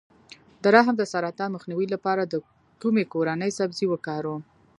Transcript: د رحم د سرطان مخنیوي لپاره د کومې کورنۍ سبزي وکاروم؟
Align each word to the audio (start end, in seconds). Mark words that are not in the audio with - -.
د 0.61 0.63
رحم 0.75 0.95
د 0.97 1.03
سرطان 1.11 1.49
مخنیوي 1.55 1.87
لپاره 1.95 2.23
د 2.25 2.33
کومې 2.81 3.03
کورنۍ 3.13 3.51
سبزي 3.59 3.85
وکاروم؟ 3.89 4.41